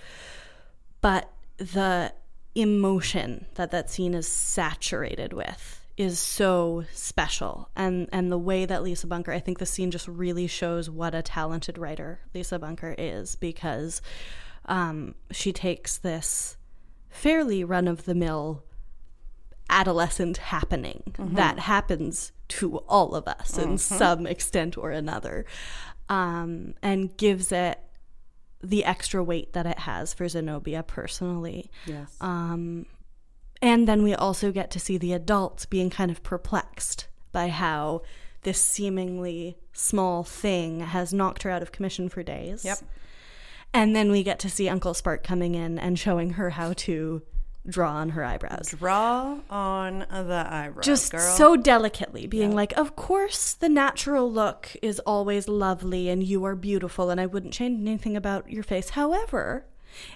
[1.00, 2.14] but the
[2.56, 8.84] emotion that that scene is saturated with is so special, and and the way that
[8.84, 12.94] Lisa Bunker, I think the scene just really shows what a talented writer Lisa Bunker
[12.98, 14.02] is because
[14.66, 16.58] um, she takes this
[17.08, 18.66] fairly run of the mill
[19.70, 25.46] adolescent happening that happens to all of us in some extent or another
[26.10, 27.80] um, and gives it
[28.62, 31.70] the extra weight that it has for Zenobia personally.
[31.86, 32.86] yes Um,
[33.62, 38.02] and then we also get to see the adults being kind of perplexed by how
[38.44, 42.64] this seemingly small thing has knocked her out of commission for days.
[42.64, 42.80] Yep.
[43.74, 47.22] And then we get to see Uncle Spark coming in and showing her how to
[47.68, 48.70] draw on her eyebrows.
[48.78, 51.36] draw on the eyebrows Just girl.
[51.36, 56.56] so delicately being like, of course, the natural look is always lovely and you are
[56.56, 58.92] beautiful, and I wouldn't change anything about your face.
[58.92, 59.66] However,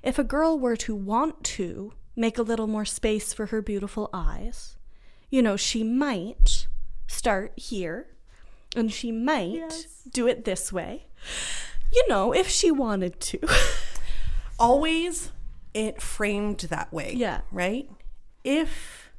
[0.02, 4.10] if a girl were to want to make a little more space for her beautiful
[4.14, 4.78] eyes,
[5.30, 6.68] you know, she might
[7.08, 8.08] start here
[8.76, 9.88] and she might Yes.
[10.12, 11.06] do it this way.
[11.92, 13.40] You know, if she wanted to.
[14.60, 15.32] always
[15.74, 17.14] it framed that way.
[17.16, 17.42] Yeah.
[17.52, 17.90] Right?
[18.44, 19.12] If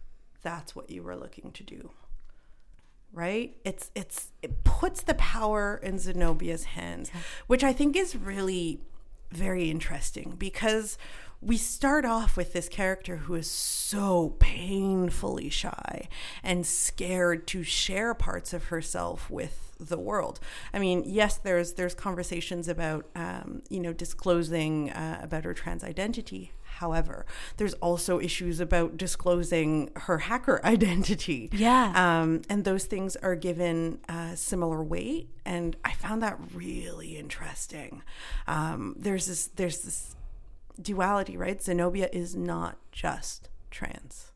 [0.42, 1.90] that's what you were looking to do.
[3.12, 3.56] Right?
[3.64, 7.10] It's it's it puts the power in Zenobia's hands,
[7.46, 8.80] which I think is really
[9.30, 10.98] very interesting because
[11.44, 16.08] we start off with this character who is so painfully shy
[16.42, 20.40] and scared to share parts of herself with the world.
[20.72, 25.84] I mean, yes, there's there's conversations about um, you know disclosing uh, about her trans
[25.84, 26.52] identity.
[26.78, 27.24] However,
[27.58, 31.50] there's also issues about disclosing her hacker identity.
[31.52, 31.92] Yeah.
[31.94, 38.02] Um, and those things are given uh, similar weight, and I found that really interesting.
[38.46, 40.16] Um, there's this there's this
[40.80, 41.62] duality, right?
[41.62, 44.32] Zenobia is not just trans.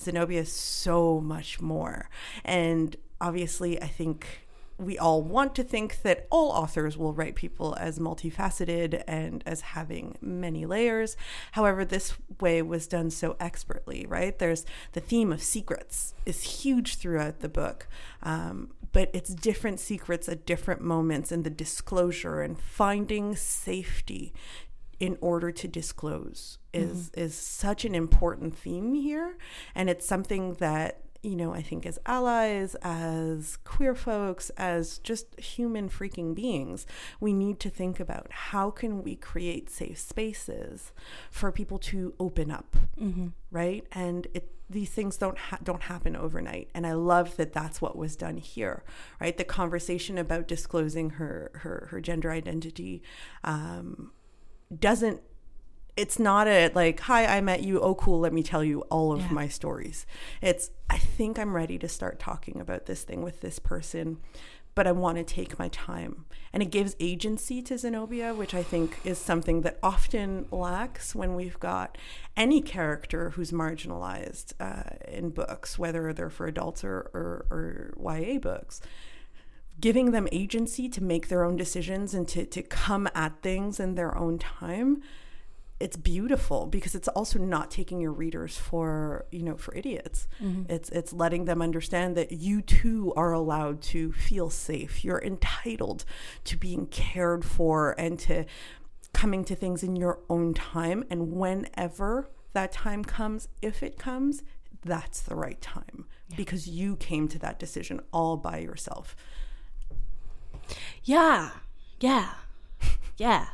[0.00, 2.08] Zenobia is so much more.
[2.44, 4.42] And obviously, I think
[4.78, 9.60] we all want to think that all authors will write people as multifaceted and as
[9.60, 11.16] having many layers.
[11.52, 14.36] However, this way was done so expertly, right?
[14.38, 17.86] There's the theme of secrets is huge throughout the book,
[18.22, 24.32] um, but it's different secrets at different moments in the disclosure and finding safety
[25.02, 29.36] in order to disclose is is such an important theme here.
[29.74, 35.38] And it's something that you know i think as allies as queer folks as just
[35.38, 36.84] human freaking beings
[37.20, 40.90] we need to think about how can we create safe spaces
[41.30, 42.74] for people to open up
[43.52, 43.86] right?
[43.92, 46.68] And it these things don't ha- don't happen overnight.
[46.74, 48.82] And i love that that's what was done here
[49.20, 49.36] right?
[49.36, 53.02] The conversation about disclosing her her her gender identity
[53.44, 54.10] um
[54.78, 55.20] doesn't
[55.94, 57.78] it's not a like, hi, I met you.
[57.78, 58.20] Oh, cool.
[58.20, 59.28] Let me tell you all of Yeah.
[59.32, 60.06] my stories.
[60.40, 64.16] It's, I think I'm ready to start talking about this thing with this person,
[64.74, 66.24] but I want to take my time.
[66.50, 71.34] And it gives agency to Zenobia, which I think is something that often lacks when
[71.34, 71.98] we've got
[72.38, 78.38] any character who's marginalized uh, in books, whether they're for adults or, or, or YA
[78.38, 78.80] books
[79.82, 83.96] giving them agency to make their own decisions and to, to come at things in
[83.96, 85.02] their own time
[85.82, 90.28] it's beautiful because it's also not taking your readers for you know for idiots.
[90.40, 90.70] Mm-hmm.
[90.70, 95.04] It's it's letting them understand that you too are allowed to feel safe.
[95.04, 96.04] You're entitled
[96.44, 98.44] to being cared for and to
[99.12, 101.02] coming to things in your own time.
[101.10, 104.44] And whenever that time comes if it comes
[104.84, 109.14] that's the right time because you came to that decision all by yourself
[111.04, 111.50] Yeah.
[112.00, 112.30] Yeah.
[113.18, 113.46] Yeah.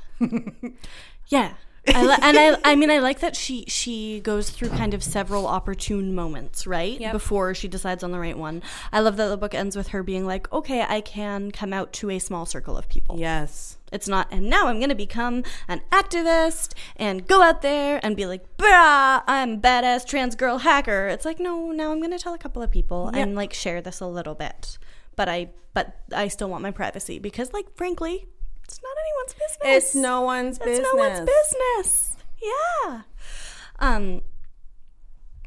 [1.29, 1.55] yeah.
[1.95, 5.03] I li- and I, I mean, I like that she she goes through kind of
[5.03, 7.13] several opportune moments, right, Yep.
[7.13, 8.63] before she decides on the right one.
[8.93, 11.95] I love that the book ends with her being like, "Okay, I can come out
[11.95, 15.45] to a small circle of people." yes It's not, and now I'm going to become
[15.67, 20.59] an activist and go out there and be like, "Brah, I'm a badass trans girl
[20.59, 23.21] hacker." It's like, no, now I'm going to tell a couple of people Yeah.
[23.23, 24.77] and like share this a little bit,
[25.19, 28.29] but I, but I still want my privacy because, like, frankly,
[28.65, 29.85] it's not anyone's business.
[29.85, 32.17] it's no one's business It's no one's business.
[32.41, 33.03] Yeah.
[33.81, 34.23] Um.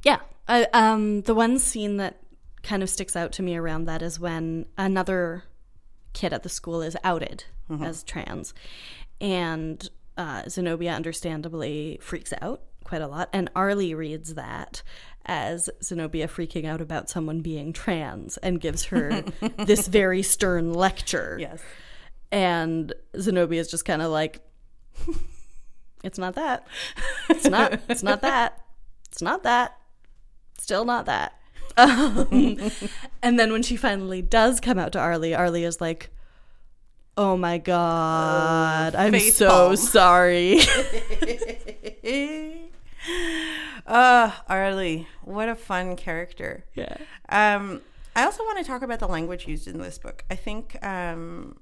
[0.03, 0.19] Yeah.
[0.49, 1.21] I, um.
[1.21, 2.19] The one scene that
[2.63, 5.45] kind of sticks out to me around that is when another
[6.12, 7.45] kid at the school is outed
[7.81, 8.53] as trans,
[9.21, 14.84] and uh, Zenobia understandably freaks out quite a lot, and Arlie reads that
[15.25, 19.23] as Zenobia freaking out about someone being trans and gives her
[19.65, 21.62] this very stern lecture yes
[22.31, 24.39] and Zenobia is just kind of like,
[26.03, 26.65] "It's not that.
[27.29, 27.79] It's not.
[27.89, 28.62] It's not that.
[29.12, 29.77] It's not that.
[30.57, 31.38] Still not that."
[31.77, 32.71] Um,
[33.21, 36.10] and then when she finally does come out to Arlie, Arlie is like,
[37.17, 39.75] "Oh my god, I'm so palm.
[39.75, 40.60] sorry."
[43.88, 46.98] uh arlie what a fun character yeah.
[47.30, 47.82] um
[48.15, 51.56] i also want to talk about the language used in this book i think um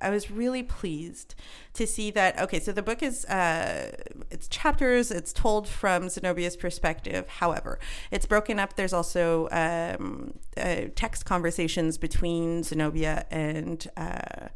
[0.00, 1.34] I was really pleased
[1.74, 2.38] to see that.
[2.40, 3.92] Okay, so the book is uh,
[4.30, 5.10] it's chapters.
[5.10, 7.28] It's told from Zenobia's perspective.
[7.28, 7.78] However,
[8.10, 8.76] it's broken up.
[8.76, 14.48] There's also um, uh, text conversations between Zenobia and uh,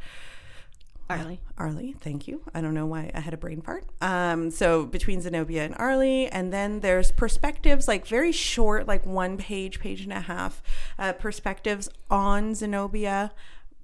[1.10, 1.40] Arlie.
[1.58, 2.42] Arlie, thank you.
[2.54, 3.84] I don't know why I had a brain fart.
[4.00, 9.36] Um, so between Zenobia and Arlie, and then there's perspectives, like very short, like one
[9.36, 10.62] page, page and a half,
[10.98, 13.32] uh, perspectives on Zenobia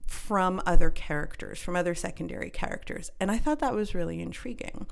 [0.06, 3.12] from other characters, from other secondary characters.
[3.20, 4.86] And I thought that was really intriguing.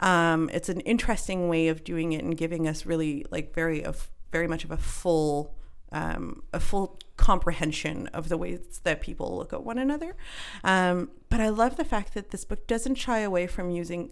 [0.00, 4.10] Um, it's an interesting way of doing it and giving us really like very of
[4.32, 5.54] very much of a full
[5.94, 10.16] um, a full comprehension of the ways that people look at one another.
[10.64, 14.10] Um, but I love the fact that this book doesn't shy away from using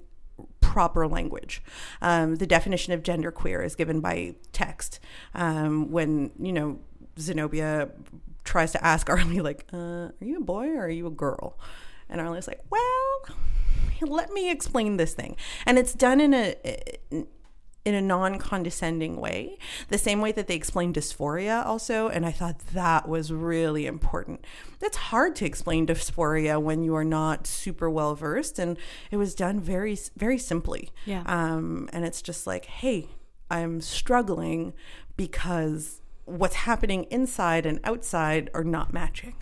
[0.61, 1.62] proper language.
[2.01, 5.01] Um, the definition of genderqueer is given by text.
[5.35, 6.79] Um, when, you know,
[7.18, 7.90] Zenobia
[8.45, 11.59] tries to ask Arlie, like, uh, are you a boy or are you a girl?
[12.09, 13.37] And Arlie's like, well,
[14.01, 15.37] let me explain this thing.
[15.66, 16.55] And it's done in a
[17.85, 19.59] in a non-condescending way.
[19.88, 24.45] The same way that they explain dysphoria also and i thought that was really important.
[24.81, 28.79] It's hard to explain dysphoria when you are not super well versed and
[29.11, 30.90] it was done very very simply.
[31.07, 31.23] Yeah.
[31.27, 33.09] um, and it's just like hey
[33.51, 34.73] i'm struggling
[35.16, 39.35] because what's happening inside and outside are not matching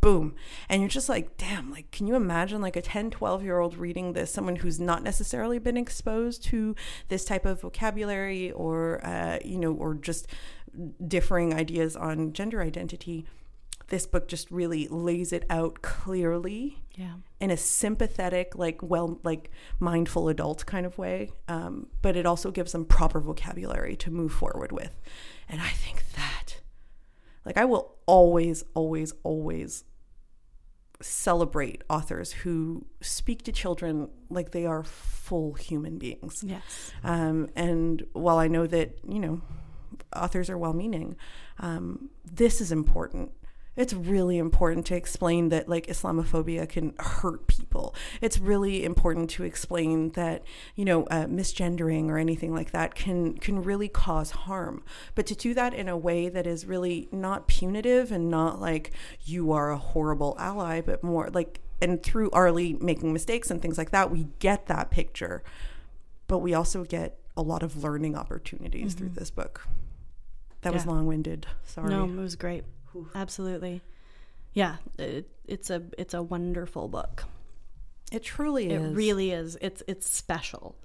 [0.00, 0.34] boom.
[0.68, 3.76] And you're just like damn like can you imagine like a 10 12 year old
[3.76, 4.32] reading this?
[4.32, 6.74] Someone who's not necessarily been exposed to
[7.08, 10.26] this type of vocabulary or uh, you know or just
[11.06, 13.26] differing ideas on gender identity.
[13.88, 17.14] This book just really lays it out clearly Yeah.
[17.40, 21.30] in a sympathetic like well like mindful adult kind of way.
[21.48, 24.94] Um, but it also gives them proper vocabulary to move forward with.
[25.48, 26.37] And i think that
[27.48, 29.84] like i will always always always
[31.00, 36.92] celebrate authors who speak to children like they are full human beings Yes.
[37.04, 39.40] um, and while I know that, you know,
[40.24, 41.14] authors are well meaning,
[41.60, 43.30] um, this is important.
[43.78, 47.94] It's really important to explain that like Islamophobia can hurt people.
[48.20, 50.42] It's really important to explain that
[50.74, 54.84] you know uh, misgendering or anything like that can can really cause harm.
[55.14, 58.92] But to do that in a way that is really not punitive and not like
[59.24, 63.78] you are a horrible ally, but more like and through Arlie making mistakes and things
[63.78, 65.42] like that, we get that picture
[66.28, 69.06] but we also get a lot of learning opportunities mm-hmm.
[69.06, 69.66] through this book.
[70.60, 70.76] That yeah.
[70.76, 71.46] was long winded.
[71.64, 71.88] Sorry.
[71.88, 72.64] No, it was great.
[73.14, 73.82] Absolutely.
[74.52, 77.24] Yeah, it, it's a it's a wonderful book.
[78.10, 78.82] It truly is.
[78.82, 79.58] It really is.
[79.60, 80.76] It's it's special.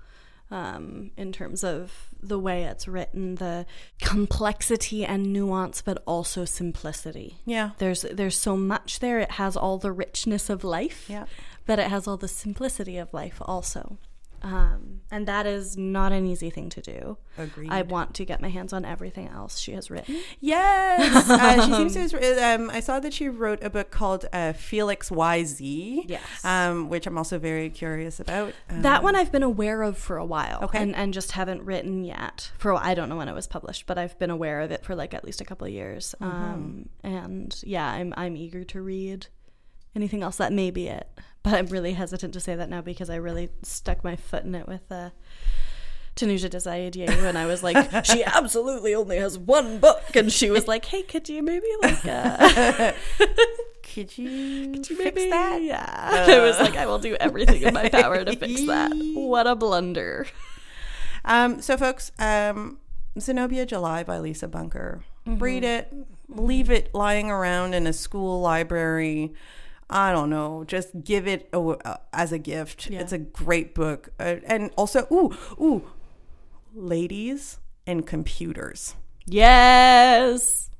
[0.51, 3.65] Um, in terms of the way it's written, the
[3.99, 7.37] complexity and nuance, but also simplicity.
[7.45, 9.19] Yeah, there's there's so much there.
[9.19, 11.25] It has all the richness of life, yeah,
[11.65, 13.97] but it has all the simplicity of life also.
[14.43, 17.17] Um, and that is not an easy thing to do.
[17.37, 17.71] Agreed.
[17.71, 20.17] I want to get my hands on everything else she has written.
[20.39, 22.19] Yes, uh, she seems to.
[22.21, 26.05] Have, um, I saw that she wrote a book called uh, Felix YZ.
[26.09, 28.53] Yes, um, which I'm also very curious about.
[28.67, 32.03] that one I've been aware of for a while, okay, and, and just haven't written
[32.03, 32.51] yet.
[32.57, 34.95] For I don't know when it was published, but I've been aware of it for
[34.95, 36.13] like at least a couple of years.
[36.19, 36.43] Mm-hmm.
[36.43, 39.27] Um, and yeah, I'm I'm eager to read
[39.95, 40.37] anything else.
[40.37, 41.07] That may be it
[41.43, 44.55] but I'm really hesitant to say that now because I really stuck my foot in
[44.55, 45.09] it with uh,
[46.15, 50.67] Tanuja Desai and I was like, she absolutely only has one book, and she was
[50.67, 52.93] like, hey, could you maybe like, uh,
[53.83, 55.29] could you, could you fix maybe?
[55.29, 55.61] that?
[55.61, 56.31] Yeah, uh.
[56.31, 58.91] I was like, I will do everything in my power to fix that.
[59.13, 60.27] What a blunder.
[61.25, 62.79] Um, so, folks, um,
[63.19, 65.03] Zenobia July by Lisa Bunker.
[65.27, 65.39] Mm-hmm.
[65.43, 65.93] Read it,
[66.27, 69.33] leave it lying around in a school library
[69.93, 72.89] I don't know, just give it a, uh, as a gift.
[72.89, 73.01] Yeah.
[73.01, 74.09] It's a great book.
[74.19, 75.91] Uh, and also, ooh, ooh,
[76.73, 78.95] ladies and computers.
[79.27, 80.71] Yes.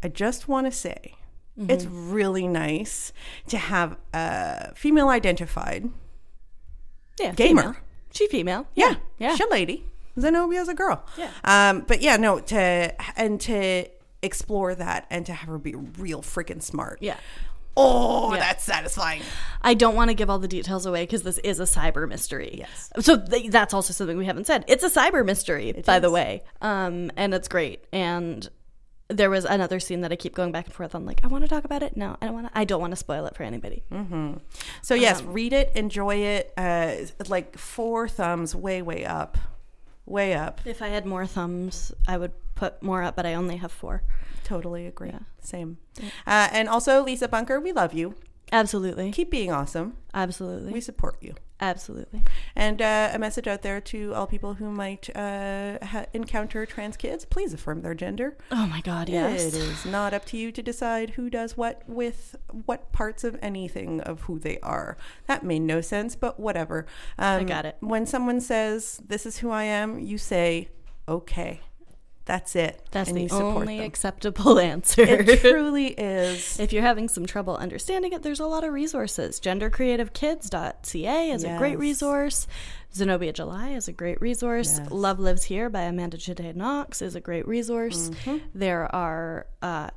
[0.00, 1.16] I just want to say
[1.58, 1.70] mm-hmm.
[1.70, 3.12] it's really nice
[3.48, 5.90] to have a female identified
[7.18, 7.62] yeah, gamer.
[7.62, 7.76] Female.
[8.12, 8.66] She female.
[8.76, 8.94] Yeah.
[9.18, 9.34] Yeah.
[9.34, 9.86] She lady.
[10.16, 11.04] Zenobia's a girl.
[11.18, 11.30] Yeah.
[11.42, 13.86] Um, but yeah, no, to and to
[14.22, 16.98] explore that and to have her be real freaking smart.
[17.00, 17.16] Yeah.
[17.76, 18.40] Oh, yeah.
[18.40, 19.22] that's satisfying.
[19.62, 22.56] I don't want to give all the details away because this is a cyber mystery.
[22.58, 22.90] Yes.
[23.00, 24.64] So th- that's also something we haven't said.
[24.68, 26.02] It's a cyber mystery, it by is.
[26.02, 26.42] the way.
[26.60, 27.84] Um, and it's great.
[27.92, 28.48] And
[29.08, 31.04] there was another scene that I keep going back and forth on.
[31.04, 31.96] Like, I want to talk about it.
[31.96, 32.58] No, I don't want to.
[32.58, 33.82] I don't want to spoil it for anybody.
[33.92, 34.34] Mm-hmm.
[34.82, 36.52] So yes, um, read it, enjoy it.
[36.56, 36.92] Uh,
[37.28, 39.36] like four thumbs, way, way up,
[40.06, 40.60] way up.
[40.64, 44.02] If I had more thumbs, I would put more up, but I only have four.
[44.44, 45.10] Totally agree.
[45.10, 45.20] Yeah.
[45.40, 45.78] Same.
[46.26, 48.14] Uh, and also, Lisa Bunker, we love you.
[48.52, 49.12] Absolutely.
[49.12, 49.96] Keep being awesome.
[50.12, 50.72] Absolutely.
[50.72, 51.34] We support you.
[51.60, 52.22] Absolutely.
[52.56, 56.96] And uh, a message out there to all people who might uh, ha- encounter trans
[56.96, 58.38] kids please affirm their gender.
[58.50, 59.44] Oh my God, yes.
[59.44, 62.34] It is not up to you to decide who does what with
[62.64, 64.96] what parts of anything of who they are.
[65.26, 66.86] That made no sense, but whatever.
[67.18, 67.76] Um, I got it.
[67.80, 70.68] When someone says, This is who I am, you say,
[71.06, 71.60] Okay.
[72.30, 72.86] That's it.
[72.92, 73.86] That's and the only them.
[73.86, 75.02] acceptable answer.
[75.02, 76.60] It truly is.
[76.60, 79.40] if you're having some trouble understanding it, there's a lot of resources.
[79.40, 81.56] Gendercreativekids.ca is yes.
[81.56, 82.46] a great resource.
[82.94, 84.78] Zenobia July is a great resource.
[84.78, 84.92] Yes.
[84.92, 88.10] Love Lives Here by Amanda Jetté Knox is a great resource.
[88.10, 88.36] Mm-hmm.
[88.54, 89.90] There are uh,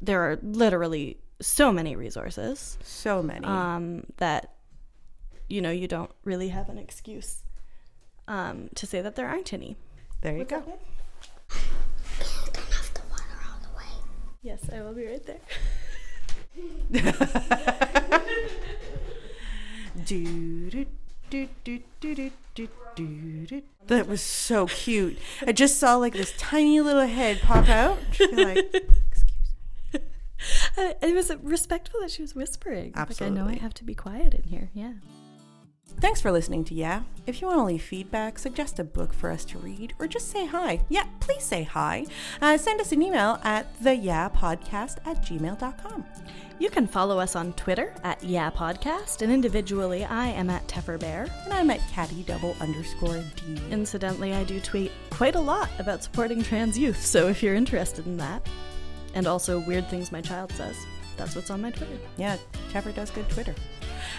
[0.00, 2.78] there are literally so many resources.
[2.84, 3.44] So many.
[3.44, 4.52] Um, that
[5.48, 7.42] you know you don't really have an excuse
[8.28, 9.76] um, to say that there aren't any.
[10.20, 10.78] There you What's go.
[14.42, 15.40] Yes, I will be right there.
[23.86, 25.18] That was so cute.
[25.46, 27.98] I just saw like this tiny little head pop out.
[28.32, 28.58] like,
[29.10, 29.24] excuse
[29.92, 30.00] me.
[30.76, 32.92] it was respectful that she was whispering.
[32.94, 33.38] Absolutely.
[33.38, 34.70] Like, I know I have to be quiet in here.
[34.72, 34.92] Yeah.
[35.98, 37.02] Thanks for listening to Yeah.
[37.26, 40.30] If you want to leave feedback, suggest a book for us to read, or just
[40.30, 42.06] say hi, yeah, please say hi.
[42.40, 46.04] Uh, send us an email at the Yeah Podcast at gmail.com.
[46.58, 50.98] You can follow us on Twitter at Yeah Podcast, and individually, I am at Teffer
[50.98, 51.26] Bear.
[51.44, 53.60] And I'm at Caddy double underscore D.
[53.70, 58.06] Incidentally, I do tweet quite a lot about supporting trans youth, so if you're interested
[58.06, 58.46] in that,
[59.14, 60.76] and also weird things my child says,
[61.16, 61.98] that's what's on my Twitter.
[62.16, 62.38] Yeah,
[62.72, 63.54] Teffer does good Twitter.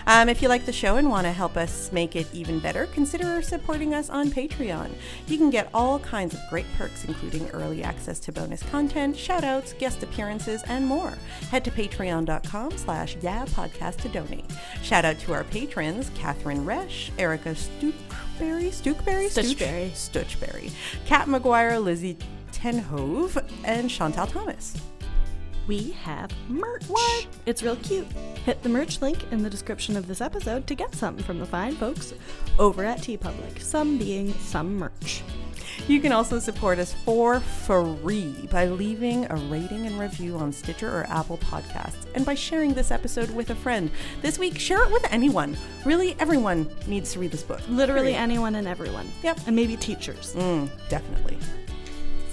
[0.08, 2.88] Um, if you like the show and want to help us make it even better,
[2.88, 4.92] consider supporting us on Patreon.
[5.28, 9.78] You can get all kinds of great perks, including early access to bonus content, shoutouts,
[9.78, 11.14] guest appearances, and more.
[11.50, 14.46] Head to patreon.com slash yeah podcast to donate.
[14.82, 19.30] Shout out to our patrons, Catherine Resch, Erica Stookberry, Stookberry?
[19.30, 19.92] Stutchberry.
[19.94, 20.72] Stutchberry,
[21.06, 22.18] Kat McGuire, Lizzie
[22.52, 24.76] Tenhove, and Chantal Thomas
[25.72, 26.84] we have merch.
[26.90, 27.28] What?
[27.46, 28.06] It's real cute.
[28.44, 31.46] Hit the merch link in the description of this episode to get something from the
[31.46, 32.14] fine folks
[32.60, 35.24] over at TeePublic, some being some merch.
[35.88, 40.90] You can also support us for free by leaving a rating and review on Stitcher
[40.90, 43.90] or Apple Podcasts and by sharing this episode with a friend.
[44.22, 45.56] This week, share it with anyone.
[45.86, 47.62] Really, everyone needs to read this book.
[47.70, 48.24] Literally Period.
[48.24, 49.10] anyone and everyone.
[49.24, 49.40] Yep.
[49.48, 50.36] And maybe teachers.
[50.36, 51.38] Mm, definitely.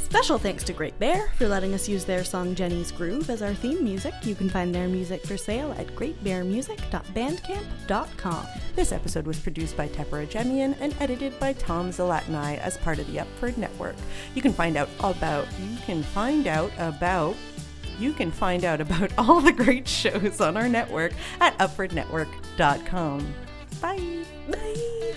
[0.09, 3.53] Special thanks to Great Bear for letting us use their song Jenny's Groove as our
[3.53, 4.15] theme music.
[4.23, 8.47] You can find their music for sale at greatbearmusic.bandcamp.com.
[8.75, 13.07] This episode was produced by Tepera Jemian and edited by Tom Zalatni as part of
[13.13, 13.97] the Upford Network.
[14.35, 17.37] You can find out about you can find out about
[17.99, 23.35] you can find out about all the great shows on our network at upfordnetwork.com.
[23.83, 24.25] Bye.
[24.51, 25.15] Bye.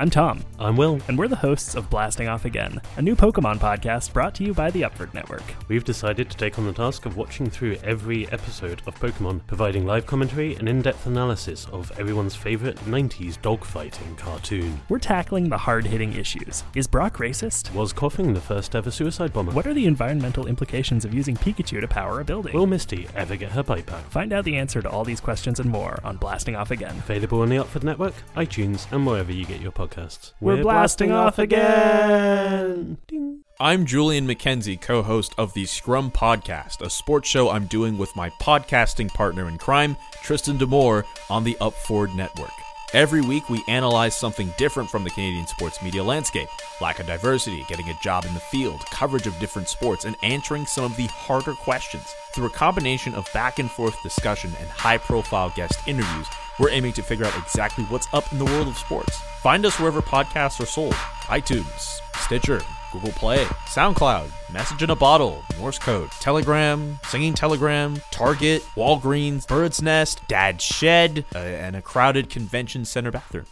[0.00, 0.42] I'm Tom.
[0.58, 0.98] I'm Will.
[1.08, 4.54] And we're the hosts of Blasting Off Again, a new Pokemon podcast brought to you
[4.54, 5.42] by the Upford Network.
[5.68, 9.84] We've decided to take on the task of watching through every episode of Pokemon, providing
[9.84, 14.80] live commentary and in depth analysis of everyone's favourite 90s dogfighting cartoon.
[14.88, 16.64] We're tackling the hard hitting issues.
[16.74, 17.74] Is Brock racist?
[17.74, 19.52] Was Koffing the first ever suicide bomber?
[19.52, 22.54] What are the environmental implications of using Pikachu to power a building?
[22.54, 24.04] Will Misty ever get her bite back?
[24.04, 26.96] Find out the answer to all these questions and more on Blasting Off Again.
[27.00, 30.32] Available on the Upford Network, iTunes, and wherever you get your podcasts podcasts.
[30.40, 32.98] We're, We're blasting, blasting off again.
[33.06, 33.40] Ding.
[33.58, 38.14] I'm Julian McKenzie, co host of the Scrum Podcast, a sports show I'm doing with
[38.16, 42.52] my podcasting partner in crime, Tristan D'Amour, on the Upford Network.
[42.92, 46.48] Every week, we analyze something different from the Canadian sports media landscape
[46.80, 50.66] lack of diversity, getting a job in the field, coverage of different sports, and answering
[50.66, 52.14] some of the harder questions.
[52.34, 56.26] Through a combination of back and forth discussion and high profile guest interviews,
[56.60, 59.18] we're aiming to figure out exactly what's up in the world of sports.
[59.40, 60.92] Find us wherever podcasts are sold
[61.30, 62.60] iTunes, Stitcher,
[62.92, 69.80] Google Play, SoundCloud, Message in a Bottle, Morse Code, Telegram, Singing Telegram, Target, Walgreens, Bird's
[69.80, 73.46] Nest, Dad's Shed, uh, and a crowded convention center bathroom.